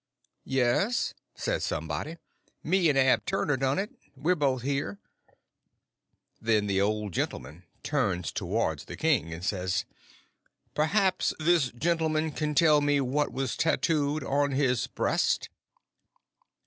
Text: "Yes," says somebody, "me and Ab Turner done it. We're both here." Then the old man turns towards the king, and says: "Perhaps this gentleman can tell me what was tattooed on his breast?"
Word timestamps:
"Yes," 0.49 1.13
says 1.35 1.63
somebody, 1.63 2.17
"me 2.63 2.89
and 2.89 2.97
Ab 2.97 3.23
Turner 3.23 3.55
done 3.55 3.77
it. 3.77 3.91
We're 4.15 4.33
both 4.35 4.63
here." 4.63 4.97
Then 6.41 6.65
the 6.65 6.81
old 6.81 7.15
man 7.39 7.65
turns 7.83 8.31
towards 8.31 8.85
the 8.85 8.97
king, 8.97 9.31
and 9.31 9.45
says: 9.45 9.85
"Perhaps 10.73 11.35
this 11.37 11.69
gentleman 11.69 12.31
can 12.31 12.55
tell 12.55 12.81
me 12.81 12.99
what 12.99 13.31
was 13.31 13.55
tattooed 13.55 14.23
on 14.23 14.53
his 14.53 14.87
breast?" 14.87 15.49